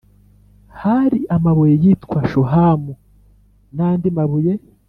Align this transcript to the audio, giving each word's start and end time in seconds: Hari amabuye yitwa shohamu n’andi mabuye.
Hari 0.81 1.19
amabuye 1.35 1.73
yitwa 1.83 2.19
shohamu 2.31 2.93
n’andi 3.75 4.07
mabuye. 4.17 4.53